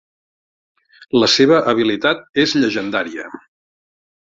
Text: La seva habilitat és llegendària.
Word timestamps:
La 1.21 1.29
seva 1.35 1.61
habilitat 1.75 2.27
és 2.47 2.59
llegendària. 2.63 3.33